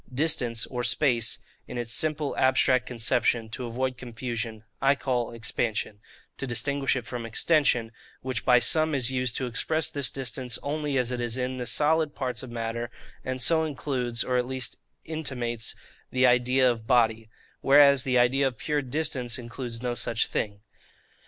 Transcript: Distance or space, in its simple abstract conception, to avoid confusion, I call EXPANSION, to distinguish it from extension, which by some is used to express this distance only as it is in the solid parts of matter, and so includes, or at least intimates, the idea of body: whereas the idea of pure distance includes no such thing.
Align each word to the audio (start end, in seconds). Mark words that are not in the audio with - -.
Distance 0.11 0.65
or 0.65 0.83
space, 0.83 1.37
in 1.67 1.77
its 1.77 1.93
simple 1.93 2.35
abstract 2.35 2.87
conception, 2.87 3.49
to 3.49 3.67
avoid 3.67 3.97
confusion, 3.99 4.63
I 4.81 4.95
call 4.95 5.31
EXPANSION, 5.31 5.99
to 6.39 6.47
distinguish 6.47 6.95
it 6.95 7.05
from 7.05 7.23
extension, 7.23 7.91
which 8.23 8.43
by 8.43 8.57
some 8.57 8.95
is 8.95 9.11
used 9.11 9.35
to 9.37 9.45
express 9.45 9.91
this 9.91 10.09
distance 10.09 10.57
only 10.63 10.97
as 10.97 11.11
it 11.11 11.21
is 11.21 11.37
in 11.37 11.57
the 11.57 11.67
solid 11.67 12.15
parts 12.15 12.41
of 12.41 12.49
matter, 12.49 12.89
and 13.23 13.39
so 13.43 13.63
includes, 13.63 14.23
or 14.23 14.37
at 14.37 14.47
least 14.47 14.75
intimates, 15.05 15.75
the 16.09 16.25
idea 16.25 16.71
of 16.71 16.87
body: 16.87 17.29
whereas 17.59 18.03
the 18.03 18.17
idea 18.17 18.47
of 18.47 18.57
pure 18.57 18.81
distance 18.81 19.37
includes 19.37 19.83
no 19.83 19.93
such 19.93 20.25
thing. 20.25 20.61